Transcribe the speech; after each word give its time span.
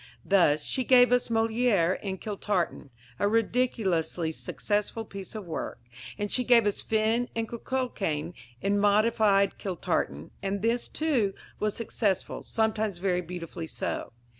Thus, 0.25 0.63
she 0.63 0.83
gave 0.83 1.11
us 1.11 1.27
Molière 1.27 1.99
in 2.01 2.17
Kiltartan 2.17 2.89
a 3.19 3.27
ridiculously 3.27 4.31
successful 4.31 5.05
piece 5.05 5.35
of 5.35 5.45
work 5.45 5.77
and 6.17 6.31
she 6.31 6.43
gave 6.43 6.65
us 6.65 6.81
Finn 6.81 7.29
and 7.35 7.47
Cuchullain 7.47 8.33
in 8.63 8.79
modified 8.79 9.59
Kiltartan, 9.59 10.31
and 10.41 10.63
this, 10.63 10.87
too, 10.87 11.35
was 11.59 11.75
successful, 11.75 12.41
sometimes 12.41 12.97
very 12.97 13.21
beautifully 13.21 13.67
so. 13.67 14.11